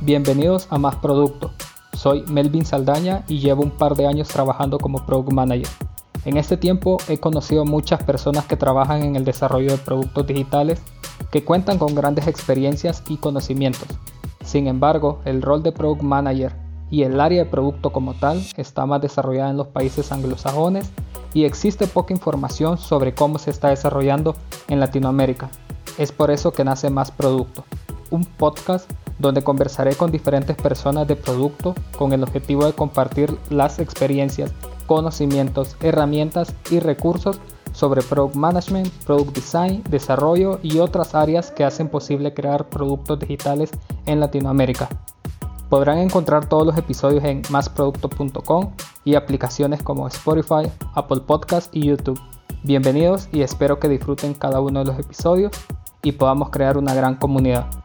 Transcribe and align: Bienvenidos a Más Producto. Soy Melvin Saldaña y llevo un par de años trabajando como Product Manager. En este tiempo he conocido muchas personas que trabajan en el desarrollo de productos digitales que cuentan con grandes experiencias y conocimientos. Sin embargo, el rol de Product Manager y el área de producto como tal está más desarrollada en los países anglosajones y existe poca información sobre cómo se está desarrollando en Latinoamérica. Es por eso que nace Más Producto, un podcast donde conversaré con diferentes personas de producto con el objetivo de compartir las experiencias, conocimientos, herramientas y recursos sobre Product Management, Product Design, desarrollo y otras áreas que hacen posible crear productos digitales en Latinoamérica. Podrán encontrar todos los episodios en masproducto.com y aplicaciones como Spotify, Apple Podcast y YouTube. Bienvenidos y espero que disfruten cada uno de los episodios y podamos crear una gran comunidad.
Bienvenidos 0.00 0.66
a 0.70 0.78
Más 0.78 0.96
Producto. 0.96 1.52
Soy 1.94 2.24
Melvin 2.28 2.64
Saldaña 2.64 3.24
y 3.28 3.38
llevo 3.38 3.62
un 3.62 3.70
par 3.70 3.94
de 3.94 4.06
años 4.06 4.28
trabajando 4.28 4.78
como 4.78 5.06
Product 5.06 5.32
Manager. 5.32 5.68
En 6.24 6.36
este 6.36 6.56
tiempo 6.56 6.98
he 7.08 7.18
conocido 7.18 7.64
muchas 7.64 8.02
personas 8.02 8.44
que 8.46 8.56
trabajan 8.56 9.02
en 9.02 9.16
el 9.16 9.24
desarrollo 9.24 9.72
de 9.72 9.78
productos 9.78 10.26
digitales 10.26 10.80
que 11.30 11.44
cuentan 11.44 11.78
con 11.78 11.94
grandes 11.94 12.26
experiencias 12.26 13.02
y 13.08 13.16
conocimientos. 13.16 13.88
Sin 14.44 14.66
embargo, 14.66 15.20
el 15.24 15.42
rol 15.42 15.62
de 15.62 15.72
Product 15.72 16.02
Manager 16.02 16.52
y 16.90 17.04
el 17.04 17.20
área 17.20 17.44
de 17.44 17.50
producto 17.50 17.90
como 17.90 18.14
tal 18.14 18.44
está 18.56 18.86
más 18.86 19.00
desarrollada 19.00 19.50
en 19.50 19.56
los 19.56 19.68
países 19.68 20.12
anglosajones 20.12 20.90
y 21.34 21.44
existe 21.44 21.86
poca 21.86 22.12
información 22.12 22.78
sobre 22.78 23.14
cómo 23.14 23.38
se 23.38 23.50
está 23.50 23.68
desarrollando 23.68 24.36
en 24.68 24.80
Latinoamérica. 24.80 25.50
Es 25.98 26.12
por 26.12 26.30
eso 26.30 26.52
que 26.52 26.64
nace 26.64 26.90
Más 26.90 27.10
Producto, 27.10 27.64
un 28.10 28.24
podcast 28.24 28.90
donde 29.18 29.42
conversaré 29.42 29.94
con 29.94 30.10
diferentes 30.10 30.56
personas 30.56 31.06
de 31.06 31.16
producto 31.16 31.74
con 31.96 32.12
el 32.12 32.22
objetivo 32.22 32.66
de 32.66 32.72
compartir 32.72 33.36
las 33.50 33.78
experiencias, 33.78 34.52
conocimientos, 34.86 35.76
herramientas 35.80 36.54
y 36.70 36.80
recursos 36.80 37.38
sobre 37.72 38.02
Product 38.02 38.34
Management, 38.34 38.88
Product 39.04 39.34
Design, 39.34 39.82
desarrollo 39.88 40.60
y 40.62 40.78
otras 40.78 41.14
áreas 41.14 41.50
que 41.50 41.64
hacen 41.64 41.88
posible 41.88 42.34
crear 42.34 42.68
productos 42.68 43.20
digitales 43.20 43.70
en 44.06 44.20
Latinoamérica. 44.20 44.88
Podrán 45.72 45.96
encontrar 45.96 46.50
todos 46.50 46.66
los 46.66 46.76
episodios 46.76 47.24
en 47.24 47.40
masproducto.com 47.48 48.72
y 49.06 49.14
aplicaciones 49.14 49.82
como 49.82 50.06
Spotify, 50.06 50.70
Apple 50.94 51.22
Podcast 51.26 51.74
y 51.74 51.86
YouTube. 51.86 52.20
Bienvenidos 52.62 53.30
y 53.32 53.40
espero 53.40 53.80
que 53.80 53.88
disfruten 53.88 54.34
cada 54.34 54.60
uno 54.60 54.80
de 54.80 54.84
los 54.84 54.98
episodios 54.98 55.50
y 56.02 56.12
podamos 56.12 56.50
crear 56.50 56.76
una 56.76 56.92
gran 56.92 57.14
comunidad. 57.14 57.81